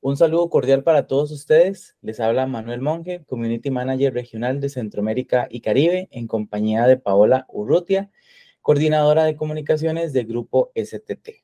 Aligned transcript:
Un 0.00 0.16
saludo 0.16 0.48
cordial 0.48 0.84
para 0.84 1.08
todos 1.08 1.32
ustedes. 1.32 1.96
Les 2.02 2.20
habla 2.20 2.46
Manuel 2.46 2.80
Monge, 2.80 3.24
Community 3.26 3.68
Manager 3.72 4.14
Regional 4.14 4.60
de 4.60 4.68
Centroamérica 4.68 5.48
y 5.50 5.60
Caribe, 5.60 6.06
en 6.12 6.28
compañía 6.28 6.86
de 6.86 6.96
Paola 6.96 7.46
Urrutia, 7.48 8.08
coordinadora 8.62 9.24
de 9.24 9.34
comunicaciones 9.34 10.12
del 10.12 10.26
Grupo 10.26 10.70
STT. 10.76 11.42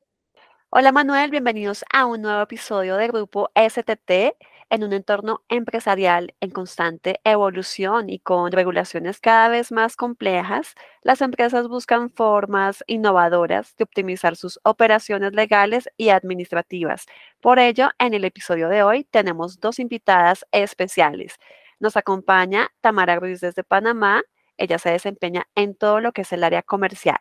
Hola 0.69 0.93
Manuel, 0.93 1.31
bienvenidos 1.31 1.83
a 1.91 2.05
un 2.05 2.21
nuevo 2.21 2.41
episodio 2.41 2.95
de 2.95 3.09
Grupo 3.09 3.49
STT 3.55 4.37
en 4.69 4.83
un 4.83 4.93
entorno 4.93 5.43
empresarial 5.49 6.33
en 6.39 6.49
constante 6.51 7.19
evolución 7.23 8.09
y 8.09 8.19
con 8.19 8.51
regulaciones 8.51 9.19
cada 9.19 9.47
vez 9.49 9.71
más 9.71 9.95
complejas, 9.95 10.73
las 11.01 11.21
empresas 11.21 11.67
buscan 11.67 12.09
formas 12.09 12.83
innovadoras 12.87 13.75
de 13.77 13.83
optimizar 13.83 14.35
sus 14.35 14.59
operaciones 14.63 15.33
legales 15.33 15.89
y 15.97 16.09
administrativas. 16.09 17.05
Por 17.41 17.59
ello, 17.59 17.89
en 17.99 18.13
el 18.13 18.25
episodio 18.25 18.69
de 18.69 18.83
hoy 18.83 19.03
tenemos 19.05 19.59
dos 19.59 19.79
invitadas 19.79 20.45
especiales. 20.51 21.37
Nos 21.79 21.97
acompaña 21.97 22.69
Tamara 22.81 23.17
Ruiz 23.17 23.41
desde 23.41 23.63
Panamá. 23.63 24.23
Ella 24.57 24.79
se 24.79 24.89
desempeña 24.89 25.47
en 25.55 25.75
todo 25.75 25.99
lo 25.99 26.11
que 26.11 26.21
es 26.21 26.31
el 26.33 26.43
área 26.43 26.63
comercial. 26.63 27.19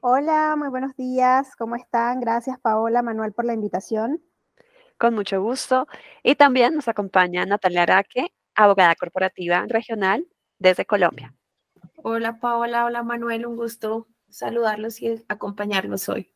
Hola, 0.00 0.54
muy 0.56 0.68
buenos 0.68 0.96
días. 0.96 1.54
¿Cómo 1.56 1.76
están? 1.76 2.20
Gracias, 2.20 2.58
Paola, 2.58 3.02
Manuel, 3.02 3.32
por 3.32 3.44
la 3.44 3.52
invitación 3.52 4.22
con 5.00 5.14
mucho 5.14 5.42
gusto. 5.42 5.88
Y 6.22 6.36
también 6.36 6.74
nos 6.74 6.86
acompaña 6.86 7.46
Natalia 7.46 7.82
Araque, 7.82 8.32
abogada 8.54 8.94
corporativa 8.94 9.64
regional 9.66 10.26
desde 10.58 10.84
Colombia. 10.84 11.34
Hola 11.96 12.38
Paola, 12.38 12.84
hola 12.84 13.02
Manuel, 13.02 13.46
un 13.46 13.56
gusto 13.56 14.06
saludarlos 14.28 15.00
y 15.02 15.24
acompañarlos 15.28 16.08
hoy. 16.08 16.28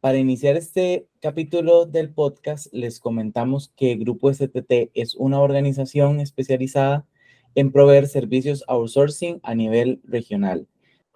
Para 0.00 0.16
iniciar 0.16 0.56
este 0.56 1.08
capítulo 1.20 1.84
del 1.84 2.12
podcast, 2.12 2.72
les 2.72 3.00
comentamos 3.00 3.72
que 3.76 3.96
Grupo 3.96 4.32
STT 4.32 4.90
es 4.94 5.14
una 5.14 5.40
organización 5.40 6.20
especializada 6.20 7.06
en 7.54 7.70
proveer 7.70 8.06
servicios 8.06 8.64
outsourcing 8.68 9.40
a 9.42 9.54
nivel 9.54 10.00
regional. 10.04 10.66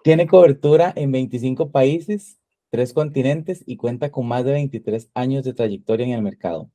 Tiene 0.03 0.27
cobertura 0.27 0.93
en 0.95 1.11
25 1.11 1.71
países 1.71 2.37
tres 2.73 2.91
continentes 2.91 3.63
y 3.67 3.77
cuenta 3.77 4.09
con 4.09 4.27
más 4.27 4.43
de 4.43 4.53
23 4.53 5.11
años 5.13 5.43
de 5.43 5.53
trayectoria 5.53 6.07
en 6.07 6.13
el 6.13 6.23
mercado, 6.23 6.71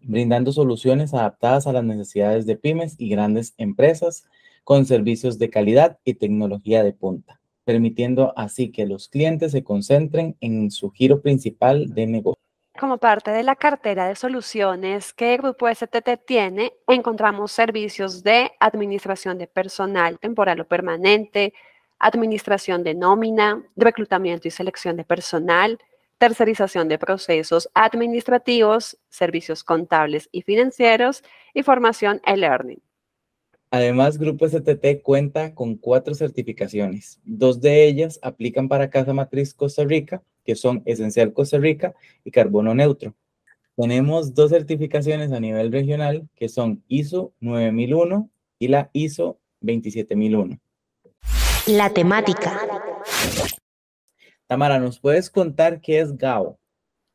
brindando 0.00 0.52
soluciones 0.52 1.12
adaptadas 1.12 1.66
a 1.66 1.72
las 1.72 1.82
necesidades 1.82 2.46
de 2.46 2.54
pymes 2.54 2.94
y 2.98 3.08
grandes 3.08 3.52
empresas 3.58 4.28
con 4.62 4.86
servicios 4.86 5.40
de 5.40 5.50
calidad 5.50 5.98
y 6.04 6.14
tecnología 6.14 6.84
de 6.84 6.92
punta, 6.92 7.40
permitiendo 7.64 8.32
así 8.36 8.70
que 8.70 8.86
los 8.86 9.08
clientes 9.08 9.50
se 9.50 9.64
concentren 9.64 10.36
en 10.40 10.70
su 10.70 10.92
giro 10.92 11.20
principal 11.20 11.92
de 11.92 12.06
negocio. 12.06 12.40
Como 12.78 12.98
parte 12.98 13.32
de 13.32 13.42
la 13.42 13.56
cartera 13.56 14.06
de 14.06 14.14
soluciones 14.14 15.12
que 15.14 15.36
Grupo 15.36 15.66
STT 15.66 16.26
tiene, 16.28 16.74
encontramos 16.86 17.50
servicios 17.50 18.22
de 18.22 18.52
administración 18.60 19.36
de 19.36 19.48
personal 19.48 20.20
temporal 20.20 20.60
o 20.60 20.68
permanente, 20.68 21.54
administración 21.98 22.84
de 22.84 22.94
nómina, 22.94 23.62
reclutamiento 23.76 24.48
y 24.48 24.50
selección 24.50 24.96
de 24.96 25.04
personal, 25.04 25.78
tercerización 26.18 26.88
de 26.88 26.98
procesos 26.98 27.68
administrativos, 27.74 28.98
servicios 29.08 29.64
contables 29.64 30.28
y 30.32 30.42
financieros 30.42 31.22
y 31.54 31.62
formación 31.62 32.20
e-learning. 32.26 32.80
Además, 33.70 34.18
Grupo 34.18 34.48
STT 34.48 35.02
cuenta 35.02 35.54
con 35.54 35.76
cuatro 35.76 36.14
certificaciones. 36.14 37.20
Dos 37.24 37.60
de 37.60 37.86
ellas 37.86 38.18
aplican 38.22 38.68
para 38.68 38.88
Casa 38.88 39.12
Matriz 39.12 39.52
Costa 39.52 39.84
Rica, 39.84 40.22
que 40.44 40.54
son 40.54 40.82
Esencial 40.86 41.32
Costa 41.34 41.58
Rica 41.58 41.94
y 42.24 42.30
Carbono 42.30 42.74
Neutro. 42.74 43.14
Tenemos 43.76 44.34
dos 44.34 44.50
certificaciones 44.50 45.32
a 45.32 45.40
nivel 45.40 45.70
regional, 45.70 46.28
que 46.34 46.48
son 46.48 46.82
ISO 46.88 47.32
9001 47.40 48.30
y 48.58 48.68
la 48.68 48.90
ISO 48.92 49.38
27001. 49.60 50.58
La 51.68 51.90
temática. 51.90 52.58
Tamara, 54.46 54.78
¿nos 54.78 54.98
puedes 54.98 55.28
contar 55.28 55.82
qué 55.82 56.00
es 56.00 56.16
GAO? 56.16 56.58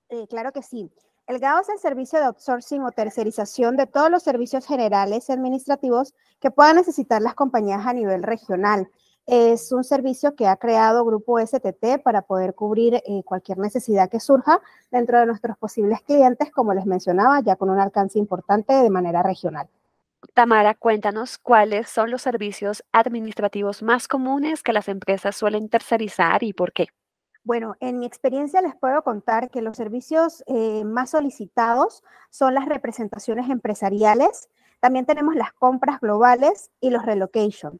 Eh, 0.10 0.28
claro 0.30 0.52
que 0.52 0.62
sí. 0.62 0.92
El 1.26 1.40
GAO 1.40 1.62
es 1.62 1.70
el 1.70 1.80
servicio 1.80 2.20
de 2.20 2.26
outsourcing 2.26 2.84
o 2.84 2.92
tercerización 2.92 3.78
de 3.78 3.88
todos 3.88 4.12
los 4.12 4.22
servicios 4.22 4.68
generales 4.68 5.28
y 5.28 5.32
administrativos 5.32 6.14
que 6.40 6.52
puedan 6.52 6.76
necesitar 6.76 7.20
las 7.24 7.34
compañías 7.34 7.84
a 7.88 7.94
nivel 7.94 8.22
regional. 8.22 8.92
Es 9.26 9.72
un 9.72 9.84
servicio 9.84 10.36
que 10.36 10.46
ha 10.46 10.58
creado 10.58 11.04
Grupo 11.04 11.40
STT 11.40 12.04
para 12.04 12.22
poder 12.22 12.54
cubrir 12.54 13.02
eh, 13.08 13.24
cualquier 13.26 13.58
necesidad 13.58 14.08
que 14.08 14.20
surja 14.20 14.62
dentro 14.92 15.20
de 15.20 15.26
nuestros 15.26 15.58
posibles 15.58 16.04
clientes, 16.04 16.52
como 16.52 16.76
les 16.76 16.86
mencionaba, 16.86 17.42
ya 17.42 17.56
con 17.56 17.72
un 17.72 17.80
alcance 17.80 18.20
importante 18.20 18.72
de 18.72 18.90
manera 18.92 19.24
regional. 19.24 19.68
Tamara, 20.34 20.74
cuéntanos 20.74 21.38
cuáles 21.38 21.90
son 21.90 22.10
los 22.12 22.22
servicios 22.22 22.84
administrativos 22.92 23.84
más 23.84 24.08
comunes 24.08 24.64
que 24.64 24.74
las 24.74 24.88
empresas 24.88 25.36
suelen 25.36 25.70
tercerizar 25.70 26.44
y 26.44 26.54
por 26.54 26.74
qué. 26.74 26.88
Bueno, 27.44 27.76
en 27.82 28.00
mi 28.00 28.06
experiencia 28.06 28.62
les 28.62 28.76
puedo 28.76 29.04
contar 29.04 29.50
que 29.50 29.62
los 29.62 29.76
servicios 29.76 30.44
eh, 30.48 30.86
más 30.86 31.10
solicitados 31.10 32.02
son 32.30 32.54
las 32.54 32.66
representaciones 32.66 33.50
empresariales, 33.50 34.50
también 34.80 35.06
tenemos 35.06 35.36
las 35.36 35.52
compras 35.54 36.00
globales 36.00 36.72
y 36.80 36.90
los 36.90 37.06
relocation. 37.06 37.80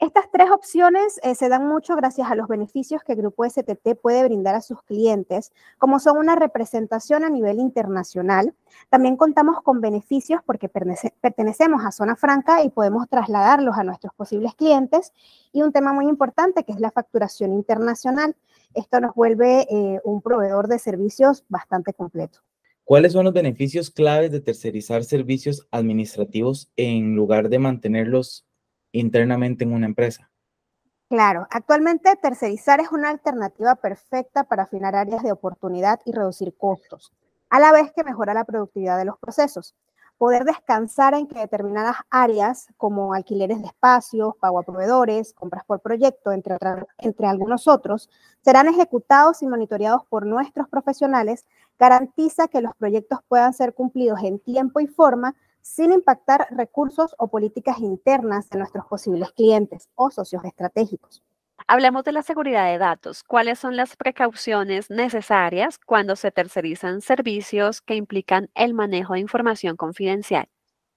Estas 0.00 0.30
tres 0.30 0.48
opciones 0.52 1.18
eh, 1.24 1.34
se 1.34 1.48
dan 1.48 1.66
mucho 1.66 1.96
gracias 1.96 2.30
a 2.30 2.36
los 2.36 2.46
beneficios 2.46 3.02
que 3.02 3.16
Grupo 3.16 3.44
STT 3.44 3.96
puede 4.00 4.22
brindar 4.22 4.54
a 4.54 4.60
sus 4.60 4.80
clientes, 4.84 5.50
como 5.76 5.98
son 5.98 6.18
una 6.18 6.36
representación 6.36 7.24
a 7.24 7.30
nivel 7.30 7.58
internacional. 7.58 8.54
También 8.90 9.16
contamos 9.16 9.60
con 9.60 9.80
beneficios 9.80 10.40
porque 10.46 10.68
pertenecemos 10.68 11.84
a 11.84 11.90
Zona 11.90 12.14
Franca 12.14 12.62
y 12.62 12.70
podemos 12.70 13.08
trasladarlos 13.08 13.76
a 13.76 13.82
nuestros 13.82 14.14
posibles 14.14 14.54
clientes. 14.54 15.12
Y 15.52 15.62
un 15.62 15.72
tema 15.72 15.92
muy 15.92 16.06
importante 16.06 16.62
que 16.62 16.70
es 16.70 16.78
la 16.78 16.92
facturación 16.92 17.52
internacional. 17.52 18.36
Esto 18.74 19.00
nos 19.00 19.16
vuelve 19.16 19.66
eh, 19.68 20.00
un 20.04 20.22
proveedor 20.22 20.68
de 20.68 20.78
servicios 20.78 21.44
bastante 21.48 21.92
completo. 21.92 22.38
¿Cuáles 22.84 23.12
son 23.12 23.24
los 23.24 23.34
beneficios 23.34 23.90
claves 23.90 24.30
de 24.30 24.40
tercerizar 24.40 25.02
servicios 25.02 25.66
administrativos 25.72 26.70
en 26.76 27.16
lugar 27.16 27.48
de 27.48 27.58
mantenerlos 27.58 28.47
internamente 28.92 29.64
en 29.64 29.72
una 29.72 29.86
empresa. 29.86 30.30
Claro, 31.08 31.46
actualmente 31.50 32.14
tercerizar 32.16 32.80
es 32.80 32.92
una 32.92 33.08
alternativa 33.08 33.76
perfecta 33.76 34.44
para 34.44 34.64
afinar 34.64 34.94
áreas 34.94 35.22
de 35.22 35.32
oportunidad 35.32 36.00
y 36.04 36.12
reducir 36.12 36.54
costos, 36.54 37.14
a 37.48 37.58
la 37.60 37.72
vez 37.72 37.92
que 37.92 38.04
mejora 38.04 38.34
la 38.34 38.44
productividad 38.44 38.98
de 38.98 39.06
los 39.06 39.18
procesos. 39.18 39.74
Poder 40.18 40.44
descansar 40.44 41.14
en 41.14 41.26
que 41.26 41.38
determinadas 41.38 41.96
áreas 42.10 42.66
como 42.76 43.14
alquileres 43.14 43.62
de 43.62 43.68
espacios, 43.68 44.34
pago 44.38 44.58
a 44.58 44.64
proveedores, 44.64 45.32
compras 45.32 45.64
por 45.64 45.80
proyecto, 45.80 46.32
entre, 46.32 46.58
algunos 47.26 47.68
otros, 47.68 48.10
serán 48.42 48.68
ejecutados 48.68 49.42
y 49.42 49.46
monitoreados 49.46 50.04
por 50.10 50.26
nuestros 50.26 50.68
profesionales, 50.68 51.46
garantiza 51.78 52.48
que 52.48 52.60
los 52.60 52.74
proyectos 52.76 53.20
puedan 53.28 53.54
ser 53.54 53.72
cumplidos 53.72 54.20
en 54.22 54.40
tiempo 54.40 54.80
y 54.80 54.88
forma 54.88 55.36
sin 55.68 55.92
impactar 55.92 56.48
recursos 56.50 57.14
o 57.18 57.28
políticas 57.28 57.78
internas 57.80 58.48
de 58.48 58.58
nuestros 58.58 58.86
posibles 58.86 59.30
clientes 59.32 59.90
o 59.96 60.10
socios 60.10 60.42
estratégicos. 60.44 61.22
Hablemos 61.66 62.04
de 62.04 62.12
la 62.12 62.22
seguridad 62.22 62.64
de 62.64 62.78
datos. 62.78 63.22
¿Cuáles 63.22 63.58
son 63.58 63.76
las 63.76 63.94
precauciones 63.94 64.88
necesarias 64.88 65.78
cuando 65.78 66.16
se 66.16 66.30
tercerizan 66.30 67.02
servicios 67.02 67.82
que 67.82 67.96
implican 67.96 68.48
el 68.54 68.72
manejo 68.72 69.12
de 69.12 69.20
información 69.20 69.76
confidencial? 69.76 70.48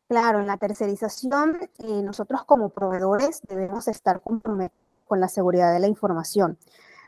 Claro, 0.08 0.40
en 0.40 0.48
la 0.48 0.58
tercerización, 0.58 1.58
eh, 1.80 2.02
nosotros 2.02 2.46
como 2.46 2.70
proveedores 2.70 3.42
debemos 3.50 3.90
estar 3.90 4.22
comprometidos 4.22 4.80
con 5.06 5.20
la 5.20 5.28
seguridad 5.28 5.74
de 5.74 5.82
la 5.82 5.88
información. 5.88 6.58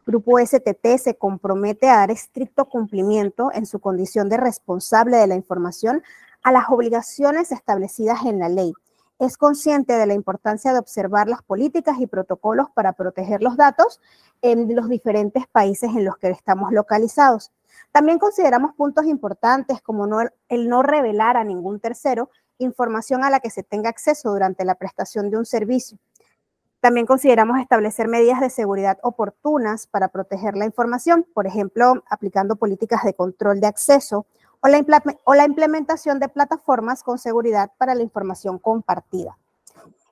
Grupo 0.05 0.37
STT 0.37 0.97
se 0.97 1.15
compromete 1.15 1.89
a 1.89 1.99
dar 1.99 2.11
estricto 2.11 2.65
cumplimiento 2.65 3.49
en 3.53 3.65
su 3.65 3.79
condición 3.79 4.27
de 4.27 4.35
responsable 4.35 5.15
de 5.15 5.27
la 5.27 5.35
información 5.35 6.03
a 6.43 6.51
las 6.51 6.69
obligaciones 6.69 7.51
establecidas 7.51 8.25
en 8.25 8.39
la 8.39 8.49
ley. 8.49 8.73
Es 9.19 9.37
consciente 9.37 9.93
de 9.93 10.05
la 10.05 10.13
importancia 10.13 10.73
de 10.73 10.79
observar 10.79 11.27
las 11.27 11.41
políticas 11.41 11.99
y 11.99 12.07
protocolos 12.07 12.67
para 12.73 12.93
proteger 12.93 13.41
los 13.41 13.55
datos 13.55 14.01
en 14.41 14.75
los 14.75 14.89
diferentes 14.89 15.47
países 15.47 15.89
en 15.91 16.03
los 16.03 16.17
que 16.17 16.29
estamos 16.29 16.73
localizados. 16.73 17.51
También 17.91 18.19
consideramos 18.19 18.73
puntos 18.75 19.05
importantes 19.05 19.81
como 19.81 20.07
el 20.49 20.69
no 20.69 20.83
revelar 20.83 21.37
a 21.37 21.43
ningún 21.43 21.79
tercero 21.79 22.29
información 22.57 23.23
a 23.23 23.29
la 23.29 23.39
que 23.39 23.49
se 23.49 23.63
tenga 23.63 23.89
acceso 23.89 24.31
durante 24.31 24.65
la 24.65 24.75
prestación 24.75 25.29
de 25.29 25.37
un 25.37 25.45
servicio. 25.45 25.97
También 26.79 27.05
consideramos 27.05 27.59
establecer 27.61 28.09
medidas 28.09 28.41
de 28.41 28.49
seguridad 28.49 28.99
oportunas 29.03 29.87
para 29.87 30.09
proteger 30.09 30.57
la 30.57 30.65
información, 30.65 31.25
por 31.33 31.47
ejemplo, 31.47 32.03
aplicando 32.09 32.57
políticas 32.57 33.03
de 33.05 33.13
control 33.13 33.61
de 33.61 33.67
acceso 33.67 34.25
o 34.63 35.33
la, 35.35 35.45
implementación 35.45 36.19
de 36.19 36.29
plataformas 36.29 37.03
con 37.03 37.19
seguridad 37.19 37.71
para 37.77 37.95
la 37.95 38.01
información 38.01 38.59
compartida. 38.59 39.37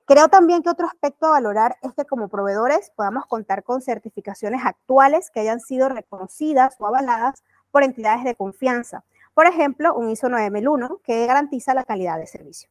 Creo 0.04 0.28
también 0.28 0.62
que 0.62 0.68
otro 0.68 0.86
aspecto 0.86 1.26
a 1.26 1.30
valorar 1.30 1.76
es 1.80 1.92
que 1.94 2.04
como 2.04 2.28
proveedores 2.28 2.92
podamos 2.94 3.24
contar 3.26 3.62
con 3.62 3.80
certificaciones 3.80 4.60
actuales 4.64 5.30
que 5.30 5.40
hayan 5.40 5.60
sido 5.60 5.88
reconocidas 5.88 6.76
o 6.80 6.86
avaladas 6.86 7.42
por 7.70 7.82
entidades 7.82 8.24
de 8.24 8.34
confianza. 8.34 9.04
Por 9.32 9.46
ejemplo, 9.46 9.94
un 9.94 10.10
ISO 10.10 10.28
9001 10.28 11.00
que 11.02 11.26
garantiza 11.26 11.72
la 11.72 11.84
calidad 11.84 12.18
de 12.18 12.26
servicio. 12.26 12.68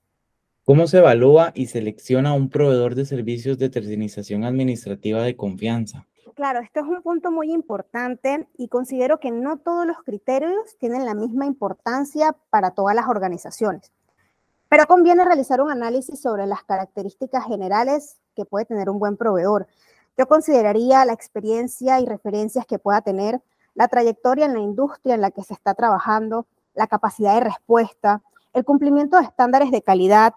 ¿Cómo 0.64 0.86
se 0.86 1.00
evalúa 1.00 1.52
y 1.56 1.66
selecciona 1.66 2.34
un 2.34 2.50
proveedor 2.50 2.94
de 2.94 3.06
servicios 3.06 3.58
de 3.58 3.70
tercerización 3.70 4.44
administrativa 4.44 5.24
de 5.24 5.36
confianza? 5.36 6.06
Claro, 6.36 6.60
esto 6.60 6.80
es 6.80 6.86
un 6.86 7.02
punto 7.02 7.30
muy 7.30 7.52
importante 7.52 8.48
y 8.58 8.70
considero 8.70 9.20
que 9.20 9.32
no 9.32 9.58
todos 9.58 9.86
los 9.86 9.98
criterios 10.04 10.78
tienen 10.80 11.06
la 11.06 11.14
misma 11.14 11.46
importancia 11.46 12.36
para 12.50 12.72
todas 12.72 12.96
las 12.96 13.08
organizaciones. 13.08 13.92
Pero 14.70 14.86
conviene 14.88 15.26
realizar 15.26 15.60
un 15.62 15.72
análisis 15.72 16.22
sobre 16.22 16.48
las 16.48 16.64
características 16.64 17.46
generales 17.46 18.22
que 18.36 18.46
puede 18.46 18.66
tener 18.66 18.90
un 18.90 18.98
buen 18.98 19.18
proveedor. 19.18 19.68
Yo 20.18 20.28
consideraría 20.28 21.04
la 21.04 21.12
experiencia 21.12 22.00
y 22.00 22.06
referencias 22.06 22.66
que 22.66 22.80
pueda 22.80 23.02
tener, 23.02 23.42
la 23.74 23.90
trayectoria 23.90 24.46
en 24.46 24.54
la 24.54 24.60
industria 24.60 25.16
en 25.16 25.22
la 25.22 25.32
que 25.32 25.44
se 25.44 25.54
está 25.54 25.74
trabajando, 25.74 26.48
la 26.74 26.88
capacidad 26.88 27.34
de 27.36 27.42
respuesta, 27.42 28.22
el 28.54 28.64
cumplimiento 28.64 29.18
de 29.18 29.24
estándares 29.24 29.72
de 29.72 29.82
calidad, 29.82 30.34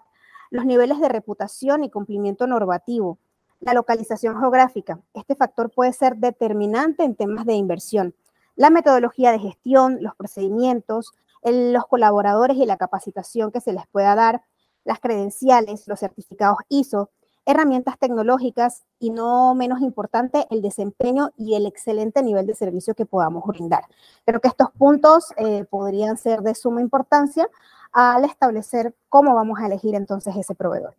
los 0.51 0.65
niveles 0.65 0.99
de 0.99 1.09
reputación 1.09 1.83
y 1.85 1.89
cumplimiento 1.89 2.47
normativo, 2.47 3.17
la 3.59 3.73
localización 3.73 4.39
geográfica. 4.39 4.99
Este 5.13 5.35
factor 5.35 5.71
puede 5.71 5.93
ser 5.93 6.17
determinante 6.17 7.03
en 7.03 7.15
temas 7.15 7.45
de 7.45 7.53
inversión. 7.53 8.15
La 8.55 8.69
metodología 8.69 9.31
de 9.31 9.39
gestión, 9.39 9.97
los 10.01 10.15
procedimientos, 10.15 11.13
los 11.43 11.85
colaboradores 11.87 12.57
y 12.57 12.65
la 12.65 12.77
capacitación 12.77 13.51
que 13.51 13.61
se 13.61 13.73
les 13.73 13.85
pueda 13.87 14.15
dar, 14.15 14.43
las 14.83 14.99
credenciales, 14.99 15.87
los 15.87 15.99
certificados 15.99 16.59
ISO, 16.69 17.09
herramientas 17.45 17.99
tecnológicas 17.99 18.83
y 18.99 19.11
no 19.11 19.53
menos 19.53 19.81
importante, 19.81 20.47
el 20.49 20.61
desempeño 20.61 21.29
y 21.37 21.55
el 21.55 21.65
excelente 21.65 22.23
nivel 22.23 22.47
de 22.47 22.55
servicio 22.55 22.95
que 22.95 23.05
podamos 23.05 23.43
brindar. 23.45 23.85
Creo 24.25 24.41
que 24.41 24.47
estos 24.47 24.71
puntos 24.71 25.33
eh, 25.37 25.65
podrían 25.65 26.17
ser 26.17 26.41
de 26.41 26.55
suma 26.55 26.81
importancia 26.81 27.47
al 27.91 28.25
establecer 28.25 28.95
cómo 29.09 29.35
vamos 29.35 29.59
a 29.59 29.67
elegir 29.67 29.95
entonces 29.95 30.35
ese 30.35 30.55
proveedor. 30.55 30.95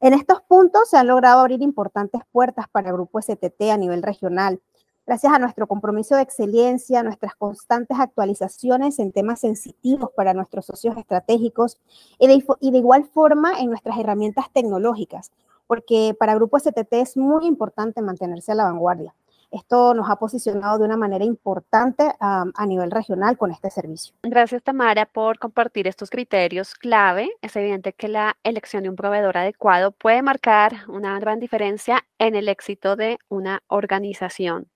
En 0.00 0.14
estos 0.14 0.40
puntos 0.42 0.90
se 0.90 0.96
han 0.96 1.08
logrado 1.08 1.40
abrir 1.40 1.60
importantes 1.60 2.20
puertas 2.30 2.66
para 2.70 2.90
el 2.90 2.94
Grupo 2.94 3.20
STT 3.20 3.62
a 3.72 3.76
nivel 3.76 4.04
regional, 4.04 4.60
gracias 5.04 5.32
a 5.32 5.40
nuestro 5.40 5.66
compromiso 5.66 6.14
de 6.14 6.22
excelencia, 6.22 7.02
nuestras 7.02 7.34
constantes 7.34 7.98
actualizaciones 7.98 9.00
en 9.00 9.10
temas 9.10 9.40
sensitivos 9.40 10.10
para 10.14 10.34
nuestros 10.34 10.66
socios 10.66 10.96
estratégicos 10.96 11.80
y 12.16 12.28
de, 12.28 12.78
igual 12.78 13.06
forma 13.06 13.58
en 13.58 13.70
nuestras 13.70 13.98
herramientas 13.98 14.44
tecnológicas, 14.52 15.32
porque 15.66 16.14
para 16.16 16.36
Grupo 16.36 16.60
STT 16.60 16.92
es 16.92 17.16
muy 17.16 17.44
importante 17.46 18.00
mantenerse 18.00 18.52
a 18.52 18.54
la 18.54 18.64
vanguardia. 18.64 19.16
Esto 19.50 19.94
nos 19.94 20.10
ha 20.10 20.16
posicionado 20.16 20.78
de 20.78 20.84
una 20.84 20.96
manera 20.96 21.24
importante 21.24 22.10
a 22.20 22.66
nivel 22.66 22.90
regional 22.90 23.38
con 23.38 23.50
este 23.50 23.70
servicio. 23.70 24.14
Gracias, 24.22 24.62
Tamara, 24.62 25.06
por 25.06 25.38
compartir 25.38 25.86
estos 25.86 26.10
criterios 26.10 26.74
clave. 26.74 27.30
Es 27.40 27.56
evidente 27.56 27.94
que 27.94 28.08
la 28.08 28.36
elección 28.42 28.82
de 28.82 28.90
un 28.90 28.96
proveedor 28.96 29.38
adecuado 29.38 29.92
puede 29.92 30.20
marcar 30.22 30.84
una 30.88 31.18
gran 31.18 31.40
diferencia 31.40 32.04
en 32.18 32.34
el 32.34 32.48
éxito 32.48 32.94
de 32.96 33.18
una 33.28 33.62
organización. 33.68 34.68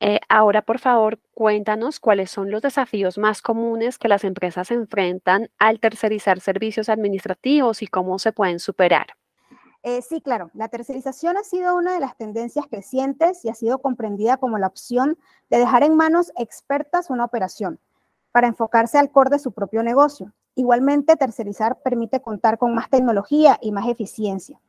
Eh, 0.00 0.20
ahora, 0.28 0.62
por 0.62 0.78
favor, 0.78 1.18
cuéntanos 1.32 2.00
cuáles 2.00 2.30
son 2.30 2.50
los 2.50 2.60
desafíos 2.60 3.16
más 3.16 3.40
comunes 3.40 3.98
que 3.98 4.08
las 4.08 4.24
empresas 4.24 4.70
enfrentan 4.70 5.48
al 5.58 5.80
tercerizar 5.80 6.40
servicios 6.40 6.88
administrativos 6.88 7.82
y 7.82 7.86
cómo 7.86 8.18
se 8.18 8.32
pueden 8.32 8.60
superar. 8.60 9.06
Eh, 9.88 10.02
sí, 10.02 10.20
claro, 10.20 10.50
la 10.52 10.66
tercerización 10.66 11.36
ha 11.36 11.44
sido 11.44 11.76
una 11.76 11.94
de 11.94 12.00
las 12.00 12.16
tendencias 12.16 12.66
crecientes 12.68 13.44
y 13.44 13.50
ha 13.50 13.54
sido 13.54 13.78
comprendida 13.78 14.36
como 14.36 14.58
la 14.58 14.66
opción 14.66 15.16
de 15.48 15.58
dejar 15.58 15.84
en 15.84 15.94
manos 15.94 16.32
expertas 16.36 17.08
una 17.08 17.24
operación 17.24 17.78
para 18.32 18.48
enfocarse 18.48 18.98
al 18.98 19.12
core 19.12 19.30
de 19.30 19.38
su 19.38 19.52
propio 19.52 19.84
negocio. 19.84 20.32
Igualmente, 20.56 21.14
tercerizar 21.14 21.82
permite 21.82 22.20
contar 22.20 22.58
con 22.58 22.74
más 22.74 22.90
tecnología 22.90 23.60
y 23.62 23.70
más 23.70 23.86
eficiencia. 23.86 24.60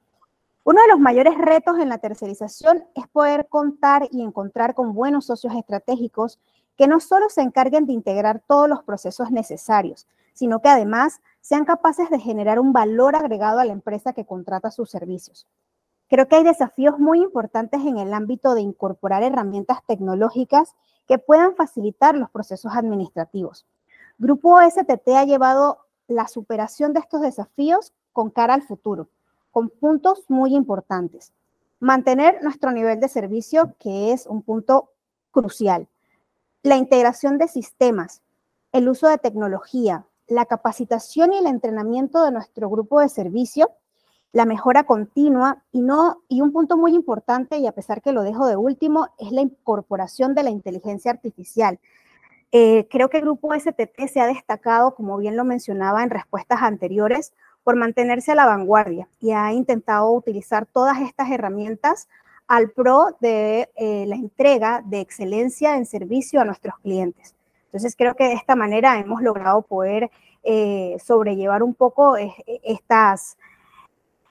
Uno 0.63 0.83
de 0.83 0.87
los 0.87 0.99
mayores 0.99 1.35
retos 1.35 1.79
en 1.79 1.89
la 1.89 1.97
tercerización 1.97 2.85
es 2.93 3.07
poder 3.07 3.47
contar 3.47 4.07
y 4.11 4.21
encontrar 4.21 4.75
con 4.75 4.93
buenos 4.93 5.25
socios 5.25 5.55
estratégicos 5.55 6.39
que 6.75 6.87
no 6.87 6.99
solo 6.99 7.27
se 7.29 7.41
encarguen 7.41 7.87
de 7.87 7.93
integrar 7.93 8.43
todos 8.47 8.69
los 8.69 8.83
procesos 8.83 9.31
necesarios, 9.31 10.05
sino 10.33 10.61
que 10.61 10.69
además 10.69 11.21
sean 11.47 11.63
capaces 11.63 12.09
de 12.09 12.19
generar 12.19 12.59
un 12.59 12.73
valor 12.73 13.15
agregado 13.15 13.59
a 13.59 13.65
la 13.65 13.71
empresa 13.71 14.11
que 14.11 14.25
contrata 14.25 14.69
sus 14.69 14.89
servicios. 14.89 15.47
Creo 16.09 16.27
que 16.27 16.35
hay 16.35 16.43
desafíos 16.43 16.99
muy 16.99 17.21
importantes 17.21 17.79
en 17.85 17.97
el 17.99 18.13
ámbito 18.13 18.53
de 18.53 18.59
incorporar 18.59 19.23
herramientas 19.23 19.79
tecnológicas 19.85 20.75
que 21.07 21.19
puedan 21.19 21.55
facilitar 21.55 22.15
los 22.17 22.29
procesos 22.31 22.73
administrativos. 22.75 23.65
Grupo 24.17 24.59
STT 24.59 25.07
ha 25.15 25.23
llevado 25.23 25.85
la 26.07 26.27
superación 26.27 26.91
de 26.91 26.99
estos 26.99 27.21
desafíos 27.21 27.93
con 28.11 28.29
cara 28.29 28.53
al 28.53 28.63
futuro 28.63 29.07
con 29.51 29.69
puntos 29.69 30.25
muy 30.27 30.53
importantes. 30.53 31.33
Mantener 31.79 32.43
nuestro 32.43 32.71
nivel 32.71 32.99
de 32.99 33.07
servicio, 33.07 33.73
que 33.79 34.11
es 34.11 34.27
un 34.27 34.43
punto 34.43 34.91
crucial. 35.31 35.87
La 36.61 36.75
integración 36.75 37.37
de 37.37 37.47
sistemas, 37.47 38.21
el 38.71 38.89
uso 38.89 39.07
de 39.07 39.17
tecnología, 39.17 40.05
la 40.27 40.45
capacitación 40.45 41.33
y 41.33 41.37
el 41.37 41.47
entrenamiento 41.47 42.23
de 42.23 42.31
nuestro 42.31 42.69
grupo 42.69 42.99
de 42.99 43.09
servicio, 43.09 43.71
la 44.33 44.45
mejora 44.45 44.83
continua 44.83 45.63
y, 45.71 45.81
no, 45.81 46.21
y 46.27 46.41
un 46.41 46.51
punto 46.51 46.77
muy 46.77 46.93
importante, 46.93 47.57
y 47.57 47.67
a 47.67 47.71
pesar 47.71 48.01
que 48.01 48.11
lo 48.11 48.23
dejo 48.23 48.45
de 48.45 48.57
último, 48.57 49.07
es 49.17 49.31
la 49.31 49.41
incorporación 49.41 50.35
de 50.35 50.43
la 50.43 50.49
inteligencia 50.49 51.11
artificial. 51.11 51.79
Eh, 52.51 52.87
creo 52.89 53.09
que 53.09 53.17
el 53.17 53.23
grupo 53.23 53.53
STT 53.53 54.07
se 54.07 54.21
ha 54.21 54.27
destacado, 54.27 54.95
como 54.95 55.17
bien 55.17 55.35
lo 55.35 55.43
mencionaba 55.43 56.03
en 56.03 56.09
respuestas 56.09 56.61
anteriores, 56.61 57.33
por 57.63 57.75
mantenerse 57.75 58.31
a 58.31 58.35
la 58.35 58.45
vanguardia 58.45 59.09
y 59.19 59.31
ha 59.31 59.51
intentado 59.51 60.09
utilizar 60.11 60.65
todas 60.65 61.01
estas 61.01 61.29
herramientas 61.29 62.07
al 62.47 62.71
pro 62.71 63.17
de 63.19 63.69
eh, 63.75 64.05
la 64.07 64.15
entrega 64.15 64.81
de 64.85 65.01
excelencia 65.01 65.75
en 65.75 65.85
servicio 65.85 66.39
a 66.39 66.45
nuestros 66.45 66.77
clientes. 66.79 67.36
Entonces 67.77 67.95
creo 67.95 68.15
que 68.15 68.23
de 68.23 68.33
esta 68.33 68.55
manera 68.55 68.99
hemos 68.99 69.21
logrado 69.21 69.61
poder 69.61 70.09
eh, 70.43 70.97
sobrellevar 70.99 71.61
un 71.61 71.75
poco 71.75 72.15
estas, 72.63 73.37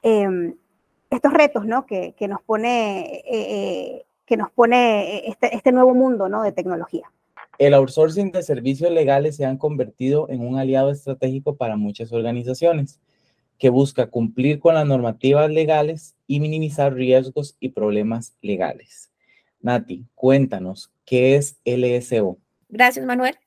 em, 0.02 0.56
estos 1.10 1.32
retos 1.32 1.64
¿no? 1.64 1.86
que, 1.86 2.12
nos 2.28 2.42
pone, 2.42 3.22
eh, 3.24 4.04
que 4.24 4.36
nos 4.36 4.50
pone 4.50 5.28
este, 5.28 5.54
este, 5.54 5.70
nuevo 5.70 5.94
mundo 5.94 6.28
¿no? 6.28 6.42
de 6.42 6.50
tecnología. 6.50 7.08
El 7.56 7.74
outsourcing 7.74 8.32
de 8.32 8.42
servicios 8.42 8.90
legales 8.90 9.36
se 9.36 9.44
han 9.44 9.58
convertido 9.58 10.28
en 10.28 10.40
un 10.40 10.58
aliado 10.58 10.90
estratégico 10.90 11.54
para 11.54 11.76
muchas 11.76 12.12
organizaciones 12.12 12.98
que 13.58 13.70
busca 13.70 14.08
cumplir 14.08 14.58
con 14.58 14.74
las 14.74 14.88
normativas 14.88 15.48
legales 15.52 16.16
y 16.26 16.40
minimizar 16.40 16.94
riesgos 16.94 17.56
y 17.60 17.68
problemas 17.68 18.34
legales. 18.42 19.12
Nati, 19.60 20.04
cuéntanos, 20.16 20.90
¿qué 21.04 21.36
es 21.36 21.60
LSO? 21.64 22.38
Gracias, 22.68 23.04
Manuel. 23.06 23.38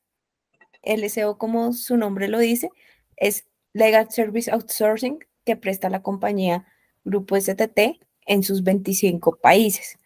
LSO, 0.83 1.37
como 1.37 1.73
su 1.73 1.97
nombre 1.97 2.27
lo 2.27 2.39
dice, 2.39 2.69
es 3.17 3.45
Legal 3.73 4.09
Service 4.11 4.49
Outsourcing 4.51 5.19
que 5.45 5.55
presta 5.55 5.89
la 5.89 6.01
compañía 6.01 6.65
Grupo 7.03 7.35
STT 7.35 7.99
en 8.25 8.43
sus 8.43 8.63
25 8.63 9.37
países. 9.41 9.97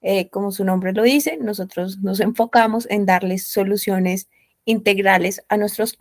Eh, 0.00 0.28
como 0.30 0.50
su 0.50 0.64
nombre 0.64 0.92
lo 0.92 1.02
dice, 1.02 1.38
nosotros 1.38 1.98
nos 2.00 2.20
enfocamos 2.20 2.86
en 2.90 3.06
darles 3.06 3.46
soluciones 3.46 4.28
integrales 4.64 5.44
a 5.48 5.56
nuestros 5.56 5.98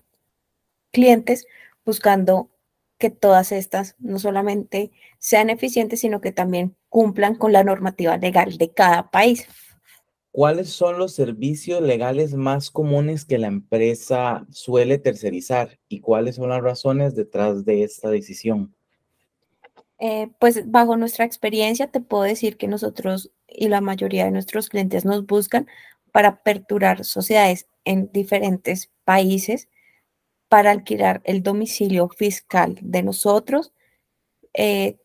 clientes 0.91 1.46
buscando 1.86 2.50
que 2.98 3.10
todas 3.10 3.51
estas 3.51 3.96
no 4.00 4.20
solamente 4.20 4.91
sean 5.18 5.50
eficientes, 5.50 6.01
sino 6.01 6.22
que 6.22 6.32
también 6.32 6.75
cumplan 6.89 7.36
con 7.36 7.51
la 7.53 7.63
normativa 7.63 8.18
legal 8.18 8.58
de 8.58 8.74
cada 8.74 9.10
país. 9.10 9.48
¿Cuáles 10.32 10.70
son 10.70 10.98
los 10.98 11.14
servicios 11.14 11.82
legales 11.82 12.34
más 12.34 12.72
comunes 12.72 13.26
que 13.26 13.38
la 13.38 13.48
empresa 13.48 14.46
suele 14.50 14.98
tercerizar 14.98 15.78
y 15.90 16.00
cuáles 16.00 16.36
son 16.36 16.50
las 16.50 16.62
razones 16.62 17.16
detrás 17.16 17.66
de 17.66 17.84
esta 17.84 18.10
decisión? 18.10 18.74
Eh, 20.00 20.30
pues 20.40 20.72
bajo 20.72 20.96
nuestra 20.96 21.26
experiencia 21.26 21.88
te 21.88 22.00
puedo 22.00 22.24
decir 22.24 22.58
que 22.58 22.68
nosotros 22.68 23.32
y 23.48 23.68
la 23.68 23.82
mayoría 23.82 24.26
de 24.26 24.32
nuestros 24.32 24.70
clientes 24.70 25.06
nos 25.06 25.26
buscan 25.26 25.68
para 26.12 26.30
aperturar 26.30 27.04
sociedades 27.04 27.68
en 27.86 28.10
diferentes 28.12 28.90
países 29.04 29.68
para 30.48 30.72
alquilar 30.72 31.22
el 31.24 31.44
domicilio 31.44 32.10
fiscal 32.10 32.78
de 32.82 33.04
nosotros, 33.04 33.74
eh, 34.54 34.98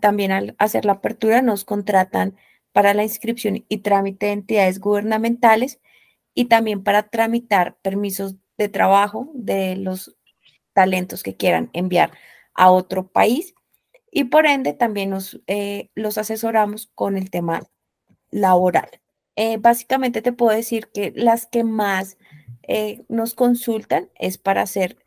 también 0.00 0.32
al 0.32 0.54
hacer 0.58 0.84
la 0.84 0.92
apertura 0.92 1.40
nos 1.40 1.64
contratan 1.64 2.36
para 2.72 2.94
la 2.94 3.02
inscripción 3.02 3.64
y 3.68 3.78
trámite 3.78 4.26
de 4.26 4.32
entidades 4.32 4.80
gubernamentales 4.80 5.80
y 6.34 6.46
también 6.46 6.82
para 6.82 7.04
tramitar 7.04 7.76
permisos 7.82 8.36
de 8.58 8.68
trabajo 8.68 9.30
de 9.34 9.76
los 9.76 10.16
talentos 10.72 11.22
que 11.22 11.36
quieran 11.36 11.70
enviar 11.72 12.12
a 12.54 12.70
otro 12.70 13.06
país. 13.08 13.54
Y 14.10 14.24
por 14.24 14.46
ende 14.46 14.72
también 14.72 15.10
nos, 15.10 15.40
eh, 15.46 15.90
los 15.94 16.18
asesoramos 16.18 16.90
con 16.94 17.16
el 17.16 17.30
tema 17.30 17.62
laboral. 18.30 18.88
Eh, 19.36 19.56
básicamente 19.58 20.20
te 20.20 20.32
puedo 20.32 20.54
decir 20.54 20.88
que 20.92 21.12
las 21.16 21.46
que 21.46 21.64
más 21.64 22.18
eh, 22.62 23.04
nos 23.08 23.34
consultan 23.34 24.10
es 24.18 24.38
para 24.38 24.62
hacer 24.62 24.98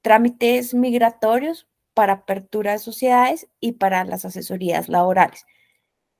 trámites 0.00 0.72
migratorios, 0.72 1.68
para 1.94 2.14
apertura 2.14 2.72
de 2.72 2.78
sociedades 2.78 3.48
y 3.60 3.72
para 3.72 4.04
las 4.04 4.24
asesorías 4.24 4.88
laborales. 4.88 5.46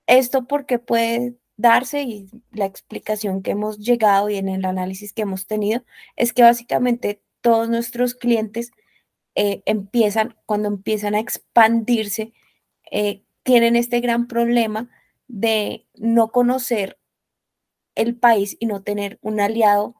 Esto 0.06 0.46
porque 0.46 0.78
puede 0.78 1.36
darse 1.56 2.02
y 2.02 2.28
la 2.52 2.66
explicación 2.66 3.42
que 3.42 3.52
hemos 3.52 3.78
llegado 3.78 4.28
y 4.28 4.36
en 4.36 4.48
el 4.48 4.64
análisis 4.64 5.12
que 5.12 5.22
hemos 5.22 5.46
tenido 5.46 5.84
es 6.16 6.32
que 6.32 6.42
básicamente 6.42 7.22
todos 7.40 7.68
nuestros 7.68 8.14
clientes 8.14 8.70
eh, 9.34 9.62
empiezan, 9.66 10.36
cuando 10.46 10.68
empiezan 10.68 11.14
a 11.14 11.20
expandirse, 11.20 12.32
eh, 12.90 13.22
tienen 13.42 13.76
este 13.76 14.00
gran 14.00 14.26
problema 14.26 14.90
de 15.28 15.86
no 15.94 16.30
conocer 16.30 16.98
el 17.94 18.16
país 18.16 18.56
y 18.60 18.66
no 18.66 18.82
tener 18.82 19.18
un 19.22 19.40
aliado 19.40 19.94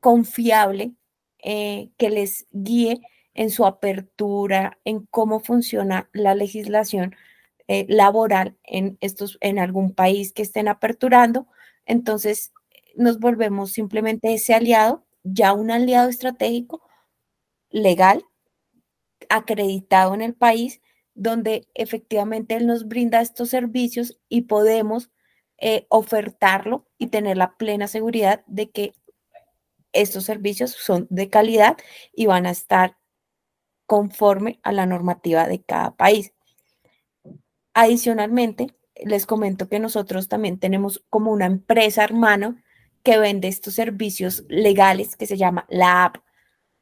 confiable 0.00 0.92
eh, 1.40 1.90
que 1.96 2.10
les 2.10 2.46
guíe 2.52 3.00
en 3.34 3.50
su 3.50 3.66
apertura, 3.66 4.78
en 4.84 5.06
cómo 5.06 5.40
funciona 5.40 6.08
la 6.12 6.34
legislación 6.34 7.14
laboral 7.88 8.56
en, 8.64 8.96
estos, 9.00 9.38
en 9.40 9.58
algún 9.58 9.94
país 9.94 10.32
que 10.32 10.42
estén 10.42 10.68
aperturando. 10.68 11.46
Entonces, 11.86 12.52
nos 12.96 13.18
volvemos 13.18 13.72
simplemente 13.72 14.32
ese 14.32 14.54
aliado, 14.54 15.04
ya 15.22 15.52
un 15.52 15.70
aliado 15.70 16.08
estratégico 16.08 16.82
legal 17.70 18.24
acreditado 19.28 20.14
en 20.14 20.22
el 20.22 20.34
país 20.34 20.80
donde 21.18 21.68
efectivamente 21.74 22.54
él 22.54 22.66
nos 22.66 22.86
brinda 22.86 23.20
estos 23.20 23.50
servicios 23.50 24.18
y 24.28 24.42
podemos 24.42 25.10
eh, 25.58 25.86
ofertarlo 25.88 26.86
y 26.96 27.08
tener 27.08 27.36
la 27.36 27.56
plena 27.56 27.88
seguridad 27.88 28.44
de 28.46 28.70
que 28.70 28.94
estos 29.92 30.24
servicios 30.24 30.70
son 30.70 31.08
de 31.10 31.28
calidad 31.28 31.76
y 32.14 32.26
van 32.26 32.46
a 32.46 32.50
estar 32.50 32.96
conforme 33.86 34.60
a 34.62 34.70
la 34.70 34.86
normativa 34.86 35.48
de 35.48 35.60
cada 35.60 35.96
país. 35.96 36.32
Adicionalmente, 37.80 38.74
les 39.04 39.24
comento 39.24 39.68
que 39.68 39.78
nosotros 39.78 40.26
también 40.26 40.58
tenemos 40.58 41.04
como 41.10 41.30
una 41.30 41.46
empresa 41.46 42.02
hermana 42.02 42.60
que 43.04 43.18
vende 43.18 43.46
estos 43.46 43.74
servicios 43.74 44.44
legales 44.48 45.14
que 45.14 45.26
se 45.26 45.36
llama 45.36 45.64
la 45.68 46.04
app 46.06 46.16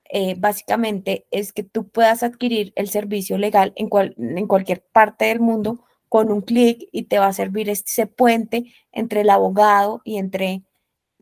eh, 0.09 0.37
básicamente 0.39 1.27
es 1.31 1.53
que 1.53 1.65
tú 1.65 1.89
puedas 1.89 2.23
adquirir 2.23 2.73
el 2.77 2.89
servicio 2.89 3.37
legal 3.37 3.75
en, 3.77 3.91
en 4.17 4.47
cualquier 4.47 4.87
parte 4.93 5.27
del 5.27 5.41
mundo 5.41 5.85
con 6.09 6.33
un 6.33 6.41
clic 6.41 6.89
y 6.93 7.05
te 7.05 7.19
va 7.19 7.27
a 7.27 7.33
servir 7.35 7.69
ese 7.69 8.07
puente 8.07 8.73
entre 8.91 9.23
el 9.23 9.29
abogado 9.29 10.01
y 10.03 10.17
entre 10.17 10.63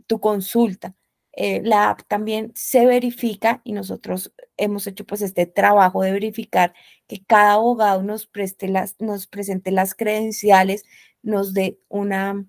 tu 0.06 0.20
consulta. 0.20 0.94
Eh, 1.36 1.62
la 1.64 1.90
app 1.90 2.02
también 2.06 2.52
se 2.54 2.86
verifica 2.86 3.60
y 3.64 3.72
nosotros 3.72 4.32
hemos 4.56 4.86
hecho 4.86 5.04
pues 5.04 5.20
este 5.20 5.46
trabajo 5.46 6.02
de 6.02 6.12
verificar 6.12 6.74
que 7.08 7.24
cada 7.24 7.54
abogado 7.54 8.02
nos, 8.02 8.26
preste 8.26 8.68
las, 8.68 8.94
nos 9.00 9.26
presente 9.26 9.72
las 9.72 9.94
credenciales, 9.94 10.84
nos 11.22 11.52
dé 11.52 11.78
una 11.88 12.46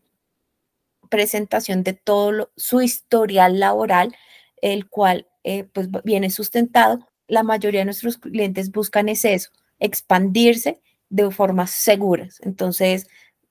presentación 1.09 1.83
de 1.83 1.93
todo 1.93 2.51
su 2.55 2.81
historial 2.81 3.59
laboral, 3.59 4.15
el 4.61 4.87
cual 4.89 5.27
eh, 5.43 5.63
pues 5.63 5.89
viene 6.03 6.29
sustentado, 6.29 7.07
la 7.27 7.43
mayoría 7.43 7.81
de 7.81 7.85
nuestros 7.85 8.17
clientes 8.17 8.71
buscan 8.71 9.09
es 9.09 9.25
eso, 9.25 9.49
expandirse 9.79 10.81
de 11.09 11.31
formas 11.31 11.71
seguras. 11.71 12.39
Entonces, 12.41 13.07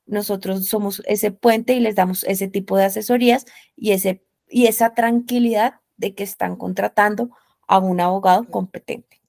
nosotros 0.06 0.66
somos 0.66 1.02
ese 1.06 1.30
puente 1.30 1.74
y 1.74 1.80
les 1.80 1.94
damos 1.94 2.24
ese 2.24 2.48
tipo 2.48 2.76
de 2.76 2.84
asesorías 2.84 3.46
y, 3.76 3.92
ese, 3.92 4.22
y 4.48 4.66
esa 4.66 4.94
tranquilidad 4.94 5.80
de 5.96 6.14
que 6.14 6.24
están 6.24 6.56
contratando 6.56 7.30
a 7.66 7.78
un 7.78 8.00
abogado 8.00 8.44
competente. 8.50 9.20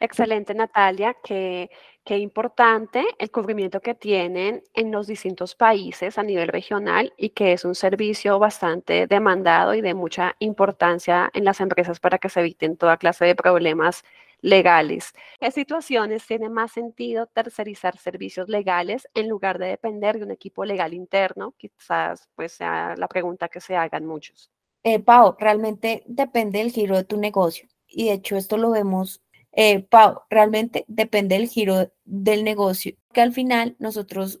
Excelente, 0.00 0.54
Natalia. 0.54 1.16
Qué, 1.24 1.70
qué 2.04 2.18
importante 2.18 3.04
el 3.18 3.30
cubrimiento 3.30 3.80
que 3.80 3.94
tienen 3.94 4.62
en 4.74 4.92
los 4.92 5.08
distintos 5.08 5.56
países 5.56 6.18
a 6.18 6.22
nivel 6.22 6.48
regional 6.48 7.12
y 7.16 7.30
que 7.30 7.52
es 7.52 7.64
un 7.64 7.74
servicio 7.74 8.38
bastante 8.38 9.06
demandado 9.08 9.74
y 9.74 9.80
de 9.80 9.94
mucha 9.94 10.36
importancia 10.38 11.30
en 11.34 11.44
las 11.44 11.60
empresas 11.60 11.98
para 12.00 12.18
que 12.18 12.28
se 12.28 12.40
eviten 12.40 12.76
toda 12.76 12.96
clase 12.96 13.24
de 13.24 13.34
problemas 13.34 14.04
legales. 14.40 15.12
¿Qué 15.40 15.50
situaciones 15.50 16.26
tiene 16.26 16.48
más 16.48 16.72
sentido 16.72 17.26
tercerizar 17.26 17.98
servicios 17.98 18.48
legales 18.48 19.08
en 19.14 19.28
lugar 19.28 19.58
de 19.58 19.66
depender 19.66 20.18
de 20.18 20.24
un 20.24 20.30
equipo 20.30 20.64
legal 20.64 20.94
interno? 20.94 21.54
Quizás 21.56 22.28
pues 22.34 22.52
sea 22.52 22.94
la 22.96 23.08
pregunta 23.08 23.48
que 23.48 23.60
se 23.60 23.76
hagan 23.76 24.06
muchos. 24.06 24.50
Eh, 24.84 25.00
Pau, 25.00 25.36
realmente 25.38 26.04
depende 26.06 26.58
del 26.60 26.70
giro 26.70 26.96
de 26.96 27.04
tu 27.04 27.16
negocio 27.16 27.68
y 27.86 28.06
de 28.06 28.12
hecho 28.12 28.36
esto 28.36 28.56
lo 28.56 28.70
vemos 28.70 29.22
eh, 29.52 29.80
Pau, 29.80 30.22
realmente 30.30 30.84
depende 30.88 31.36
del 31.36 31.48
giro 31.48 31.92
del 32.04 32.44
negocio, 32.44 32.96
que 33.12 33.20
al 33.20 33.32
final 33.32 33.76
nosotros 33.78 34.40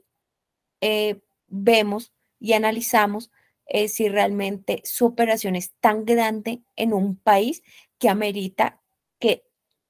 eh, 0.80 1.20
vemos 1.48 2.12
y 2.38 2.52
analizamos 2.52 3.30
eh, 3.66 3.88
si 3.88 4.08
realmente 4.08 4.80
su 4.84 5.06
operación 5.06 5.56
es 5.56 5.72
tan 5.80 6.04
grande 6.04 6.62
en 6.76 6.92
un 6.92 7.16
país 7.16 7.62
que 7.98 8.08
amerita 8.08 8.77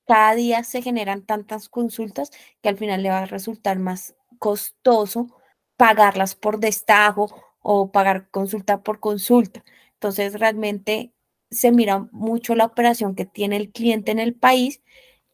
cada 0.08 0.34
día 0.36 0.64
se 0.64 0.82
generan 0.82 1.22
tantas 1.26 1.68
consultas 1.70 2.30
que 2.62 2.70
al 2.70 2.78
final 2.78 3.02
le 3.04 3.10
va 3.10 3.20
a 3.20 3.26
resultar 3.26 3.78
más 3.80 4.16
costoso 4.40 5.28
pagarlas 5.76 6.34
por 6.36 6.58
destajo 6.60 7.28
o 7.60 7.92
pagar 7.92 8.30
consulta 8.30 8.82
por 8.82 9.00
consulta. 9.00 9.64
Entonces, 9.94 10.34
realmente 10.40 11.12
se 11.50 11.72
mira 11.72 12.08
mucho 12.12 12.54
la 12.56 12.66
operación 12.66 13.14
que 13.16 13.26
tiene 13.26 13.56
el 13.58 13.70
cliente 13.72 14.12
en 14.12 14.18
el 14.20 14.34
país 14.34 14.82